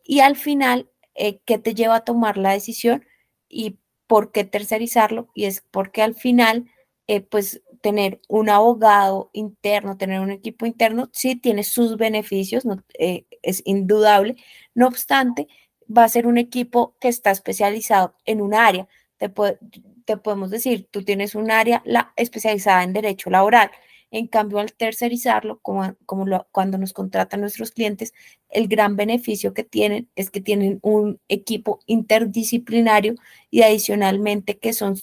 y 0.04 0.20
al 0.20 0.36
final, 0.36 0.90
eh, 1.14 1.40
¿qué 1.46 1.58
te 1.58 1.74
lleva 1.74 1.96
a 1.96 2.04
tomar 2.04 2.38
la 2.38 2.52
decisión 2.52 3.06
y 3.48 3.78
por 4.06 4.32
qué 4.32 4.44
tercerizarlo? 4.44 5.28
Y 5.34 5.46
es 5.46 5.62
porque 5.70 6.02
al 6.02 6.14
final, 6.14 6.66
eh, 7.08 7.20
pues 7.22 7.62
tener 7.84 8.18
un 8.28 8.48
abogado 8.48 9.28
interno, 9.34 9.98
tener 9.98 10.20
un 10.20 10.30
equipo 10.30 10.64
interno, 10.64 11.10
sí 11.12 11.36
tiene 11.36 11.64
sus 11.64 11.98
beneficios, 11.98 12.64
eh, 12.98 13.26
es 13.42 13.60
indudable. 13.66 14.36
No 14.74 14.88
obstante, 14.88 15.48
va 15.94 16.04
a 16.04 16.08
ser 16.08 16.26
un 16.26 16.38
equipo 16.38 16.96
que 16.98 17.08
está 17.08 17.30
especializado 17.30 18.14
en 18.24 18.40
un 18.40 18.54
área. 18.54 18.88
Te, 19.18 19.28
podemos 19.28 20.48
decir, 20.50 20.88
tú 20.90 21.04
tienes 21.04 21.34
un 21.34 21.50
área 21.50 21.82
la, 21.84 22.14
especializada 22.16 22.84
en 22.84 22.94
derecho 22.94 23.28
laboral 23.28 23.70
en 24.10 24.28
cambio, 24.28 24.60
al 24.60 24.72
tercerizarlo, 24.72 25.58
como, 25.60 25.94
cuando 26.06 26.78
nos 26.78 26.92
contratan 26.94 27.40
nuestros 27.40 27.72
clientes, 27.72 28.14
el 28.48 28.68
gran 28.68 28.96
beneficio 28.96 29.52
que 29.52 29.64
tienen 29.64 30.08
es 30.14 30.30
que 30.30 30.40
tienen 30.40 30.78
un 30.82 31.20
equipo 31.28 31.80
interdisciplinario 31.86 33.16
y 33.50 33.62
adicionalmente 33.62 34.58
que 34.58 34.72
son 34.72 34.96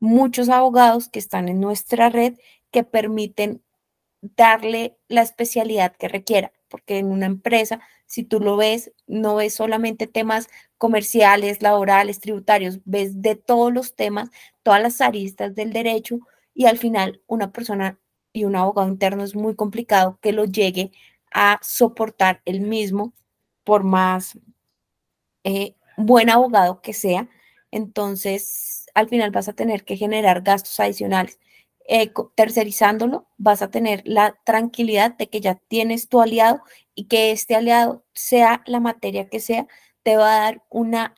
muchos 0.00 0.48
abogados 0.48 1.08
que 1.08 1.18
están 1.18 1.48
en 1.48 1.60
nuestra 1.60 2.08
red 2.08 2.34
que 2.72 2.84
permiten 2.84 3.62
darle 4.22 4.98
la 5.08 5.22
especialidad 5.22 5.94
que 5.96 6.08
requiera, 6.08 6.52
porque 6.68 6.98
en 6.98 7.06
una 7.06 7.26
empresa, 7.26 7.80
si 8.06 8.24
tú 8.24 8.40
lo 8.40 8.56
ves, 8.56 8.92
no 9.06 9.36
ves 9.36 9.54
solamente 9.54 10.06
temas 10.06 10.48
comerciales, 10.78 11.62
laborales, 11.62 12.20
tributarios, 12.20 12.80
ves 12.84 13.22
de 13.22 13.36
todos 13.36 13.72
los 13.72 13.94
temas, 13.94 14.30
todas 14.62 14.82
las 14.82 15.00
aristas 15.00 15.54
del 15.54 15.72
derecho 15.72 16.20
y 16.54 16.66
al 16.66 16.78
final 16.78 17.22
una 17.26 17.52
persona 17.52 17.98
y 18.32 18.44
un 18.44 18.56
abogado 18.56 18.88
interno 18.88 19.24
es 19.24 19.34
muy 19.34 19.56
complicado 19.56 20.18
que 20.20 20.32
lo 20.32 20.44
llegue 20.44 20.92
a 21.32 21.58
soportar 21.62 22.42
el 22.44 22.60
mismo 22.60 23.12
por 23.64 23.84
más 23.84 24.38
eh, 25.44 25.74
buen 25.96 26.30
abogado 26.30 26.80
que 26.80 26.92
sea. 26.92 27.28
Entonces, 27.70 28.79
al 28.94 29.08
final 29.08 29.30
vas 29.30 29.48
a 29.48 29.52
tener 29.52 29.84
que 29.84 29.96
generar 29.96 30.42
gastos 30.42 30.78
adicionales. 30.80 31.38
Eh, 31.88 32.12
tercerizándolo, 32.36 33.26
vas 33.36 33.62
a 33.62 33.70
tener 33.70 34.02
la 34.04 34.38
tranquilidad 34.44 35.16
de 35.16 35.28
que 35.28 35.40
ya 35.40 35.56
tienes 35.56 36.08
tu 36.08 36.20
aliado 36.20 36.62
y 36.94 37.06
que 37.08 37.32
este 37.32 37.56
aliado, 37.56 38.04
sea 38.12 38.62
la 38.66 38.80
materia 38.80 39.28
que 39.28 39.40
sea, 39.40 39.66
te 40.02 40.16
va 40.16 40.36
a 40.36 40.40
dar 40.40 40.62
una 40.68 41.14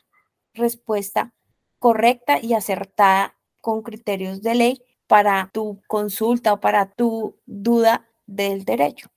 respuesta 0.53 1.33
correcta 1.79 2.39
y 2.41 2.53
acertada 2.53 3.35
con 3.61 3.83
criterios 3.83 4.41
de 4.41 4.55
ley 4.55 4.81
para 5.07 5.49
tu 5.53 5.81
consulta 5.87 6.53
o 6.53 6.59
para 6.59 6.91
tu 6.91 7.37
duda 7.45 8.07
del 8.25 8.65
derecho. 8.65 9.09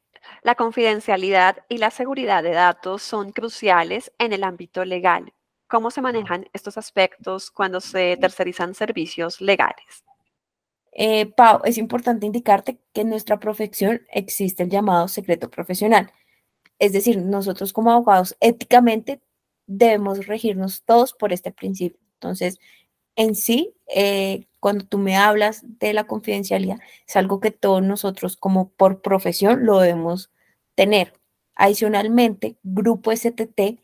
La 0.43 0.55
confidencialidad 0.55 1.65
y 1.69 1.79
la 1.79 1.91
seguridad 1.91 2.43
de 2.43 2.51
datos 2.51 3.03
son 3.03 3.33
cruciales 3.33 4.13
en 4.19 4.33
el 4.33 4.45
ámbito 4.45 4.85
legal. 4.85 5.33
¿Cómo 5.69 5.91
se 5.91 6.01
manejan 6.01 6.49
estos 6.53 6.79
aspectos 6.79 7.51
cuando 7.51 7.81
se 7.81 8.17
tercerizan 8.19 8.75
servicios 8.75 9.41
legales? 9.41 10.05
Eh, 10.93 11.27
Pau, 11.27 11.61
es 11.65 11.77
importante 11.77 12.25
indicarte 12.25 12.79
que 12.93 13.03
en 13.03 13.11
nuestra 13.11 13.39
profesión 13.39 14.03
existe 14.11 14.63
el 14.63 14.71
llamado 14.71 15.09
secreto 15.09 15.51
profesional. 15.51 16.13
Es 16.79 16.93
decir, 16.93 17.19
nosotros 17.19 17.73
como 17.73 17.91
abogados 17.91 18.37
éticamente 18.41 19.21
debemos 19.67 20.27
regirnos 20.27 20.85
todos 20.85 21.13
por 21.13 21.33
este 21.33 21.51
principio. 21.51 21.99
Entonces, 22.15 22.59
en 23.17 23.35
sí, 23.35 23.75
eh, 23.95 24.47
cuando 24.61 24.87
tú 24.87 24.99
me 24.99 25.17
hablas 25.17 25.63
de 25.65 25.93
la 25.93 26.05
confidencialidad, 26.05 26.79
es 27.07 27.17
algo 27.17 27.41
que 27.41 27.51
todos 27.51 27.83
nosotros 27.83 28.37
como 28.37 28.71
por 28.71 29.03
profesión 29.03 29.67
lo 29.67 29.81
debemos 29.81 30.31
tener. 30.75 31.15
Adicionalmente, 31.57 32.57
Grupo 32.63 33.11
STT 33.11 33.81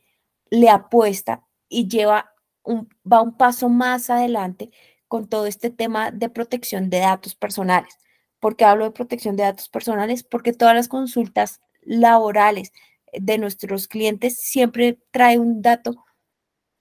le 0.50 0.68
apuesta 0.70 1.44
y 1.72 1.88
lleva 1.88 2.32
un, 2.62 2.88
va 3.10 3.22
un 3.22 3.36
paso 3.36 3.68
más 3.68 4.10
adelante 4.10 4.70
con 5.08 5.28
todo 5.28 5.46
este 5.46 5.70
tema 5.70 6.10
de 6.10 6.28
protección 6.28 6.90
de 6.90 7.00
datos 7.00 7.34
personales. 7.34 7.98
¿Por 8.40 8.56
qué 8.56 8.64
hablo 8.64 8.84
de 8.84 8.90
protección 8.92 9.36
de 9.36 9.44
datos 9.44 9.68
personales? 9.68 10.24
Porque 10.24 10.52
todas 10.52 10.74
las 10.74 10.88
consultas 10.88 11.60
laborales 11.82 12.72
de 13.12 13.38
nuestros 13.38 13.88
clientes 13.88 14.40
siempre 14.40 15.00
trae 15.10 15.38
un 15.38 15.62
dato 15.62 16.04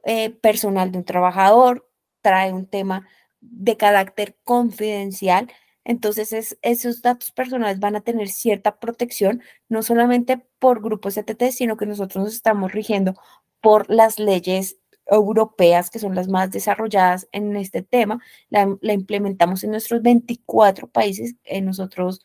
eh, 0.03 0.31
personal 0.31 0.91
de 0.91 0.99
un 0.99 1.05
trabajador, 1.05 1.89
trae 2.21 2.53
un 2.53 2.67
tema 2.67 3.07
de 3.41 3.77
carácter 3.77 4.37
confidencial. 4.43 5.51
Entonces, 5.83 6.57
esos 6.61 7.01
datos 7.01 7.31
personales 7.31 7.79
van 7.79 7.95
a 7.95 8.01
tener 8.01 8.29
cierta 8.29 8.79
protección, 8.79 9.41
no 9.67 9.83
solamente 9.83 10.37
por 10.59 10.81
grupos 10.81 11.17
ETT, 11.17 11.51
sino 11.51 11.77
que 11.77 11.85
nosotros 11.85 12.23
nos 12.23 12.33
estamos 12.33 12.71
rigiendo 12.71 13.15
por 13.61 13.89
las 13.89 14.19
leyes 14.19 14.77
europeas, 15.11 15.89
que 15.89 15.99
son 15.99 16.15
las 16.15 16.27
más 16.29 16.49
desarrolladas 16.51 17.27
en 17.33 17.55
este 17.57 17.83
tema. 17.83 18.19
La, 18.49 18.63
implementamos 18.93 19.63
en 19.63 19.71
nuestros 19.71 20.01
24 20.01 20.87
países. 20.87 21.35
Eh, 21.43 21.61
nosotros 21.61 22.23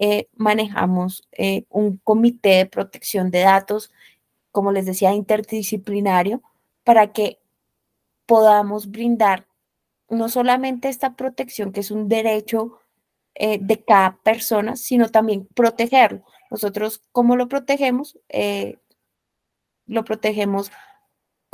eh, 0.00 0.28
manejamos 0.34 1.26
eh, 1.32 1.64
un 1.70 1.98
comité 1.98 2.50
de 2.56 2.66
protección 2.66 3.30
de 3.30 3.40
datos, 3.40 3.92
como 4.50 4.72
les 4.72 4.84
decía, 4.84 5.14
interdisciplinario, 5.14 6.42
para 6.82 7.12
que 7.12 7.38
podamos 8.26 8.90
brindar 8.90 9.46
no 10.08 10.28
solamente 10.28 10.88
esta 10.88 11.14
protección, 11.14 11.72
que 11.72 11.80
es 11.80 11.90
un 11.90 12.08
derecho 12.08 12.78
de 13.36 13.82
cada 13.84 14.16
persona, 14.22 14.76
sino 14.76 15.08
también 15.08 15.48
protegerlo. 15.54 16.22
Nosotros, 16.52 17.02
¿cómo 17.10 17.34
lo 17.34 17.48
protegemos? 17.48 18.16
Lo 19.86 20.04
protegemos 20.04 20.70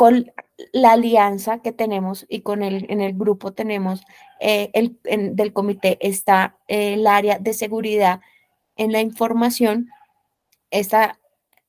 con 0.00 0.32
la 0.72 0.92
alianza 0.92 1.60
que 1.60 1.72
tenemos 1.72 2.24
y 2.26 2.40
con 2.40 2.62
el, 2.62 2.90
en 2.90 3.02
el 3.02 3.12
grupo 3.12 3.52
tenemos 3.52 4.00
eh, 4.40 4.70
el, 4.72 4.98
del 5.36 5.52
comité 5.52 5.98
está 6.00 6.56
el 6.68 7.06
área 7.06 7.38
de 7.38 7.52
seguridad 7.52 8.22
en 8.76 8.92
la 8.92 9.02
información. 9.02 9.90
Esta, 10.70 11.20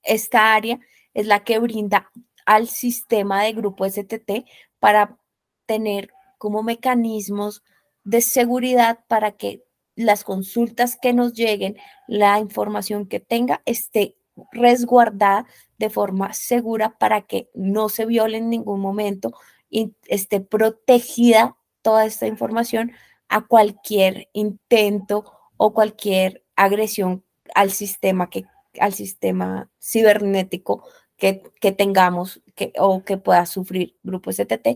esta 0.01 0.53
área 0.53 0.79
es 1.13 1.27
la 1.27 1.43
que 1.43 1.59
brinda 1.59 2.09
al 2.45 2.69
sistema 2.69 3.43
de 3.43 3.51
grupo 3.51 3.83
STT 3.83 4.45
para 4.79 5.17
tener 5.65 6.09
como 6.37 6.63
mecanismos 6.63 7.65
de 8.05 8.21
seguridad 8.21 8.99
para 9.09 9.33
que 9.33 9.65
las 9.95 10.23
consultas 10.23 10.95
que 10.95 11.11
nos 11.11 11.33
lleguen, 11.33 11.75
la 12.07 12.39
información 12.39 13.07
que 13.07 13.19
tenga 13.19 13.61
esté 13.65 14.15
resguardada 14.51 15.45
de 15.77 15.89
forma 15.89 16.33
segura 16.33 16.97
para 16.97 17.21
que 17.21 17.49
no 17.53 17.89
se 17.89 18.05
viole 18.05 18.37
en 18.37 18.49
ningún 18.49 18.79
momento 18.79 19.33
y 19.69 19.93
esté 20.07 20.41
protegida 20.41 21.57
toda 21.81 22.05
esta 22.05 22.27
información 22.27 22.91
a 23.29 23.47
cualquier 23.47 24.29
intento 24.33 25.25
o 25.57 25.73
cualquier 25.73 26.43
agresión 26.55 27.23
al 27.55 27.71
sistema 27.71 28.29
que 28.29 28.45
al 28.79 28.93
sistema 28.93 29.69
cibernético 29.79 30.83
que, 31.17 31.71
tengamos 31.71 32.41
que, 32.55 32.73
o 32.79 33.03
que 33.03 33.17
pueda 33.17 33.45
sufrir 33.45 33.95
Grupo 34.01 34.31
STT, 34.31 34.67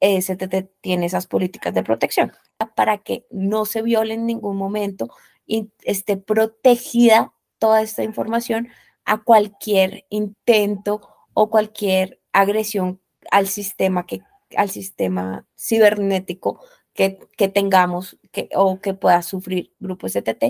eh, 0.00 0.22
STT 0.22 0.70
tiene 0.80 1.06
esas 1.06 1.26
políticas 1.26 1.74
de 1.74 1.82
protección 1.82 2.32
para 2.76 2.98
que 2.98 3.26
no 3.30 3.64
se 3.64 3.82
viole 3.82 4.14
en 4.14 4.26
ningún 4.26 4.56
momento 4.56 5.08
y 5.44 5.72
esté 5.82 6.16
protegida 6.16 7.32
toda 7.62 7.80
esta 7.80 8.02
información 8.02 8.70
a 9.04 9.22
cualquier 9.22 10.04
intento 10.10 11.00
o 11.32 11.48
cualquier 11.48 12.18
agresión 12.32 13.00
al 13.30 13.46
sistema 13.46 14.04
que 14.04 14.22
al 14.56 14.68
sistema 14.68 15.46
cibernético 15.56 16.60
que, 16.92 17.20
que 17.36 17.48
tengamos 17.48 18.18
que, 18.32 18.48
o 18.56 18.80
que 18.80 18.94
pueda 18.94 19.22
sufrir 19.22 19.72
Grupo 19.78 20.08
STT, 20.08 20.42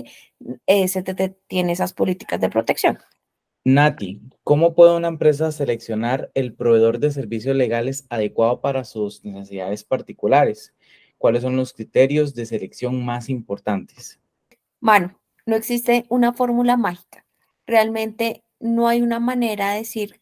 eh, 0.65 0.87
STT 0.87 1.37
tiene 1.45 1.73
esas 1.73 1.93
políticas 1.93 2.41
de 2.41 2.49
protección. 2.49 2.97
Nati, 3.63 4.19
¿cómo 4.43 4.73
puede 4.73 4.97
una 4.97 5.07
empresa 5.07 5.51
seleccionar 5.51 6.31
el 6.33 6.55
proveedor 6.55 6.97
de 6.97 7.11
servicios 7.11 7.55
legales 7.55 8.07
adecuado 8.09 8.59
para 8.59 8.85
sus 8.85 9.23
necesidades 9.23 9.83
particulares? 9.83 10.73
¿Cuáles 11.19 11.43
son 11.43 11.55
los 11.57 11.73
criterios 11.73 12.33
de 12.33 12.47
selección 12.47 13.05
más 13.05 13.29
importantes? 13.29 14.19
Bueno, 14.81 15.15
no 15.45 15.55
existe 15.55 16.05
una 16.09 16.33
fórmula 16.33 16.77
mágica. 16.77 17.25
Realmente 17.65 18.43
no 18.59 18.87
hay 18.87 19.01
una 19.01 19.19
manera 19.19 19.71
de 19.71 19.79
decir, 19.79 20.21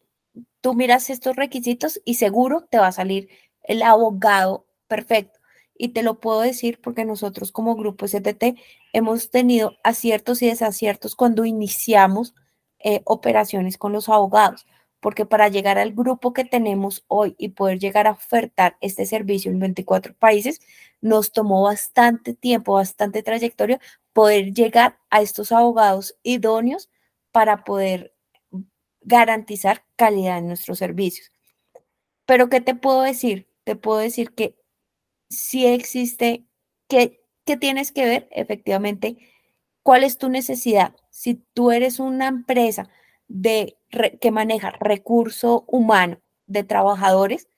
tú 0.60 0.74
miras 0.74 1.10
estos 1.10 1.36
requisitos 1.36 2.00
y 2.04 2.14
seguro 2.14 2.62
te 2.62 2.78
va 2.78 2.88
a 2.88 2.92
salir 2.92 3.28
el 3.62 3.82
abogado 3.82 4.66
perfecto. 4.88 5.40
Y 5.76 5.88
te 5.88 6.02
lo 6.02 6.20
puedo 6.20 6.40
decir 6.40 6.80
porque 6.82 7.04
nosotros 7.04 7.50
como 7.50 7.74
grupo 7.76 8.06
STT 8.06 8.56
hemos 8.92 9.30
tenido 9.30 9.76
aciertos 9.82 10.42
y 10.42 10.48
desaciertos 10.48 11.16
cuando 11.16 11.44
iniciamos 11.44 12.34
eh, 12.78 13.00
operaciones 13.04 13.78
con 13.78 13.92
los 13.92 14.08
abogados, 14.08 14.66
porque 15.00 15.24
para 15.24 15.48
llegar 15.48 15.78
al 15.78 15.92
grupo 15.92 16.32
que 16.32 16.44
tenemos 16.44 17.04
hoy 17.08 17.34
y 17.38 17.50
poder 17.50 17.78
llegar 17.78 18.06
a 18.06 18.12
ofertar 18.12 18.76
este 18.80 19.06
servicio 19.06 19.50
en 19.50 19.60
24 19.60 20.14
países, 20.14 20.60
nos 21.00 21.32
tomó 21.32 21.62
bastante 21.62 22.34
tiempo, 22.34 22.74
bastante 22.74 23.22
trayectoria 23.22 23.80
poder 24.12 24.52
llegar 24.52 24.98
a 25.10 25.22
estos 25.22 25.52
abogados 25.52 26.16
idóneos 26.22 26.90
para 27.30 27.64
poder 27.64 28.14
garantizar 29.00 29.84
calidad 29.96 30.38
en 30.38 30.48
nuestros 30.48 30.78
servicios. 30.78 31.30
Pero, 32.26 32.48
¿qué 32.48 32.60
te 32.60 32.74
puedo 32.74 33.02
decir? 33.02 33.48
Te 33.64 33.76
puedo 33.76 33.98
decir 33.98 34.34
que 34.34 34.56
si 35.28 35.66
existe, 35.66 36.46
que, 36.88 37.20
que 37.44 37.56
tienes 37.56 37.92
que 37.92 38.04
ver 38.04 38.28
efectivamente 38.30 39.18
cuál 39.82 40.04
es 40.04 40.18
tu 40.18 40.28
necesidad, 40.28 40.94
si 41.10 41.34
tú 41.54 41.70
eres 41.72 41.98
una 41.98 42.28
empresa 42.28 42.88
de, 43.28 43.78
que 44.20 44.30
maneja 44.30 44.70
recurso 44.72 45.64
humano 45.66 46.20
de 46.46 46.64
trabajadores, 46.64 47.48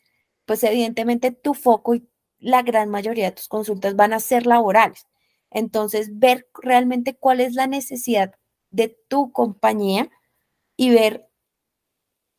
pues 0.46 0.62
evidentemente 0.64 1.32
tu 1.32 1.54
foco 1.54 1.94
y 1.94 2.08
la 2.38 2.62
gran 2.62 2.90
mayoría 2.90 3.26
de 3.26 3.32
tus 3.36 3.48
consultas 3.48 3.96
van 3.96 4.12
a 4.12 4.20
ser 4.20 4.46
laborales. 4.46 5.06
Entonces, 5.54 6.18
ver 6.18 6.48
realmente 6.52 7.16
cuál 7.16 7.40
es 7.40 7.54
la 7.54 7.66
necesidad 7.66 8.34
de 8.70 8.98
tu 9.08 9.32
compañía 9.32 10.10
y 10.76 10.90
ver 10.90 11.28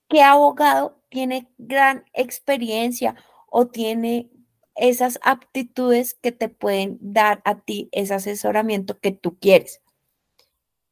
qué 0.10 0.22
abogado 0.22 1.02
tiene 1.10 1.50
gran 1.58 2.04
experiencia 2.14 3.16
o 3.48 3.68
tiene 3.68 4.30
esas 4.76 5.18
aptitudes 5.24 6.14
que 6.16 6.34
te 6.34 6.50
pueden 6.50 6.98
dar 7.02 7.42
a 7.46 7.62
ti 7.62 7.88
ese 7.94 8.14
asesoramiento 8.14 9.00
que 9.00 9.12
tú 9.12 9.40
quieres. 9.40 9.82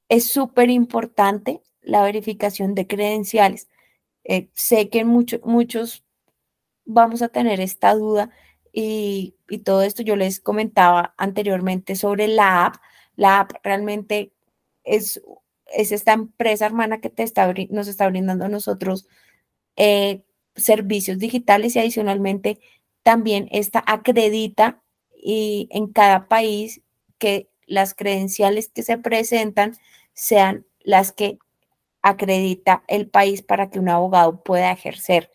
Es 0.07 0.31
súper 0.31 0.69
importante 0.69 1.61
la 1.81 2.03
verificación 2.03 2.73
de 2.73 2.87
credenciales. 2.87 3.67
Eh, 4.23 4.49
sé 4.53 4.89
que 4.89 5.03
muchos 5.03 6.05
vamos 6.85 7.21
a 7.21 7.27
tener 7.27 7.59
esta 7.59 7.93
duda 7.93 8.29
y, 8.73 9.35
todo 9.63 9.83
esto 9.83 10.01
yo 10.01 10.15
les 10.15 10.39
comentaba 10.39 11.13
anteriormente 11.17 11.95
sobre 11.95 12.27
la 12.27 12.65
app. 12.65 12.75
La 13.15 13.41
app 13.41 13.51
realmente 13.63 14.33
es, 14.83 15.21
es 15.67 15.91
esta 15.91 16.13
empresa 16.13 16.65
hermana 16.65 16.99
que 16.99 17.09
te 17.11 17.21
está, 17.23 17.53
nos 17.69 17.87
está 17.87 18.09
brindando 18.09 18.45
a 18.45 18.49
nosotros 18.49 19.07
eh, 19.77 20.23
servicios 20.55 21.19
digitales 21.19 21.75
y 21.75 21.79
adicionalmente 21.79 22.59
también 23.03 23.47
esta 23.51 23.83
acredita 23.85 24.81
y 25.15 25.67
en 25.71 25.87
cada 25.87 26.27
país 26.27 26.81
que 27.19 27.49
las 27.67 27.93
credenciales 27.93 28.69
que 28.69 28.83
se 28.83 28.97
presentan 28.97 29.77
sean 30.13 30.65
las 30.81 31.11
que 31.11 31.37
acredita 32.01 32.83
el 32.87 33.07
país 33.07 33.43
para 33.43 33.69
que 33.69 33.79
un 33.79 33.89
abogado 33.89 34.43
pueda 34.43 34.71
ejercer. 34.71 35.31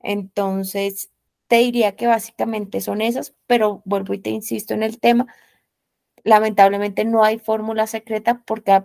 Entonces, 0.00 1.10
te 1.48 1.56
diría 1.56 1.96
que 1.96 2.06
básicamente 2.06 2.80
son 2.80 3.00
esas, 3.00 3.34
pero 3.46 3.82
vuelvo 3.84 4.14
y 4.14 4.18
te 4.18 4.30
insisto 4.30 4.74
en 4.74 4.82
el 4.82 5.00
tema. 5.00 5.26
Lamentablemente 6.24 7.04
no 7.04 7.24
hay 7.24 7.38
fórmula 7.38 7.86
secreta 7.86 8.42
porque 8.46 8.84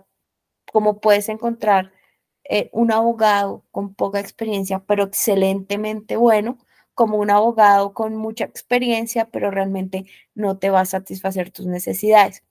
como 0.72 1.00
puedes 1.00 1.28
encontrar 1.28 1.92
eh, 2.44 2.70
un 2.72 2.92
abogado 2.92 3.64
con 3.70 3.94
poca 3.94 4.20
experiencia, 4.20 4.80
pero 4.86 5.04
excelentemente 5.04 6.16
bueno, 6.16 6.58
como 6.94 7.18
un 7.18 7.30
abogado 7.30 7.94
con 7.94 8.16
mucha 8.16 8.44
experiencia, 8.44 9.26
pero 9.30 9.50
realmente 9.50 10.06
no 10.34 10.58
te 10.58 10.70
va 10.70 10.80
a 10.80 10.86
satisfacer 10.86 11.50
tus 11.50 11.66
necesidades. 11.66 12.44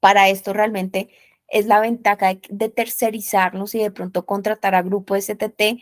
Para 0.00 0.28
esto 0.30 0.52
realmente 0.52 1.10
es 1.48 1.66
la 1.66 1.80
ventaja 1.80 2.34
de, 2.50 2.68
tercerizarnos 2.70 3.74
y 3.74 3.80
de 3.80 3.90
pronto 3.90 4.26
contratar 4.26 4.74
a 4.74 4.82
Grupo 4.82 5.16
STT 5.16 5.80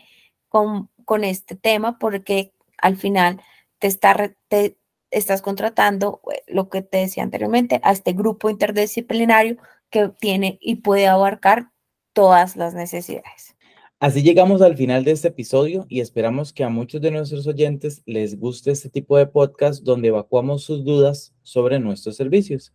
con, 0.49 0.89
con 1.05 1.23
este 1.23 1.55
tema, 1.55 1.99
porque 1.99 2.53
al 2.77 2.97
final 2.97 3.41
te, 3.79 3.87
está, 3.87 4.35
te 4.47 4.77
estás 5.11 5.41
contratando 5.41 6.21
eh, 6.31 6.43
lo 6.47 6.69
que 6.69 6.81
te 6.81 6.97
decía 6.99 7.23
anteriormente, 7.23 7.79
a 7.83 7.91
este 7.91 8.13
grupo 8.13 8.49
interdisciplinario 8.49 9.57
que 9.89 10.09
tiene 10.19 10.57
y 10.61 10.75
puede 10.75 11.07
abarcar 11.07 11.71
todas 12.13 12.55
las 12.55 12.73
necesidades. 12.73 13.55
Así 13.99 14.21
llegamos 14.21 14.61
al 14.61 14.77
final 14.77 15.03
de 15.03 15.11
este 15.11 15.29
episodio 15.29 15.87
y 15.89 16.01
esperamos 16.01 16.53
que 16.53 16.63
a 16.63 16.69
muchos 16.69 17.01
de 17.01 17.09
nuestros 17.09 17.47
oyentes 17.47 18.03
les 18.05 18.39
guste 18.39 18.69
este 18.69 18.89
tipo 18.89 19.17
de 19.17 19.25
podcast 19.25 19.83
donde 19.83 20.09
evacuamos 20.09 20.63
sus 20.63 20.83
dudas 20.83 21.33
sobre 21.41 21.79
nuestros 21.79 22.15
servicios. 22.15 22.73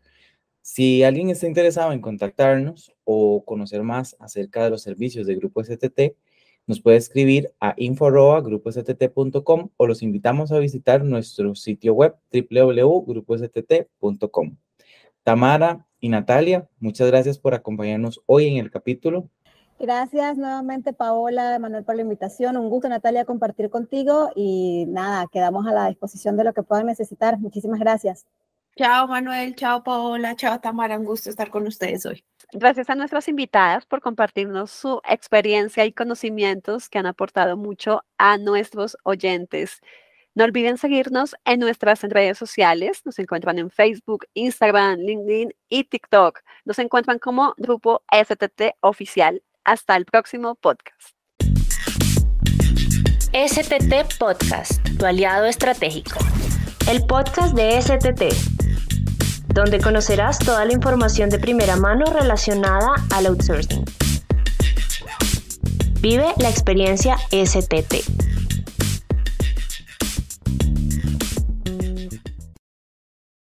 Si 0.63 1.05
alguien 1.05 1.31
está 1.31 1.47
interesado 1.47 1.93
en 1.93 2.01
contactarnos 2.01 2.93
o 3.05 3.45
conocer 3.45 3.83
más 3.85 4.17
acerca 4.19 4.65
de 4.65 4.71
los 4.71 4.83
servicios 4.83 5.27
de 5.27 5.37
Grupo 5.37 5.63
STT, 5.63 6.17
nos 6.67 6.81
puede 6.81 6.97
escribir 6.97 7.53
a 7.61 7.75
info.grupostt.com 7.77 9.69
o 9.77 9.87
los 9.87 10.03
invitamos 10.03 10.51
a 10.53 10.59
visitar 10.59 11.05
nuestro 11.05 11.55
sitio 11.55 11.93
web 11.95 12.17
www.grupostt.com. 12.33 14.57
Tamara 15.23 15.87
y 16.01 16.09
Natalia, 16.09 16.69
muchas 16.81 17.09
gracias 17.09 17.39
por 17.39 17.55
acompañarnos 17.55 18.23
hoy 18.27 18.49
en 18.49 18.57
el 18.57 18.71
capítulo. 18.71 19.29
Gracias 19.79 20.37
nuevamente 20.37 20.93
Paola, 20.93 21.59
Manuel 21.59 21.85
por 21.85 21.97
la 21.97 22.03
invitación. 22.03 22.57
Un 22.57 22.71
gusto 22.71 22.89
Natalia 22.89 23.25
compartir 23.25 23.69
contigo 23.69 24.31
y 24.37 24.87
nada, 24.89 25.27
quedamos 25.33 25.67
a 25.67 25.73
la 25.73 25.89
disposición 25.89 26.37
de 26.37 26.45
lo 26.45 26.55
que 26.55 26.63
puedan 26.63 26.87
necesitar. 26.87 27.39
Muchísimas 27.39 27.81
gracias. 27.81 28.27
Chao 28.77 29.09
Manuel, 29.09 29.57
chao 29.57 29.83
Paola, 29.83 30.37
chao 30.37 30.61
Tamara, 30.61 30.99
un 30.99 31.05
gusto 31.05 31.31
estar 31.31 31.51
con 31.51 31.67
ustedes 31.67 32.07
hoy. 32.07 32.25
Gracias 32.55 32.91
a 32.91 32.95
nuestras 32.95 33.29
invitadas 33.29 33.87
por 33.87 34.03
compartirnos 34.03 34.71
su 34.71 35.01
experiencia 35.09 35.87
y 35.87 35.93
conocimientos 35.93 36.91
que 36.91 36.99
han 36.99 37.07
aportado 37.07 37.57
mucho 37.57 38.05
a 38.19 38.37
nuestros 38.37 38.99
oyentes. 39.05 39.81
No 40.35 40.45
olviden 40.45 40.77
seguirnos 40.77 41.35
en 41.47 41.61
nuestras 41.61 42.03
redes 42.03 42.37
sociales. 42.37 43.07
Nos 43.07 43.19
encuentran 43.19 43.59
en 43.59 43.71
Facebook, 43.71 44.27
Instagram, 44.35 44.99
LinkedIn 44.99 45.55
y 45.71 45.85
TikTok. 45.85 46.41
Nos 46.67 46.79
encuentran 46.79 47.19
como 47.19 47.55
Grupo 47.57 48.03
STT 48.13 48.77
Oficial. 48.81 49.43
Hasta 49.65 49.97
el 49.97 50.05
próximo 50.05 50.55
podcast. 50.55 51.17
STT 53.33 54.19
Podcast, 54.19 54.99
tu 54.99 55.07
aliado 55.07 55.47
estratégico. 55.47 56.19
El 56.87 57.07
podcast 57.07 57.55
de 57.55 57.81
STT 57.81 58.62
donde 59.53 59.81
conocerás 59.81 60.39
toda 60.39 60.65
la 60.65 60.73
información 60.73 61.29
de 61.31 61.39
primera 61.39 61.77
mano 61.77 62.07
relacionada 62.07 62.95
al 63.11 63.27
outsourcing. 63.27 63.85
Vive 66.01 66.27
la 66.39 66.49
experiencia 66.49 67.17
STT. 67.31 68.32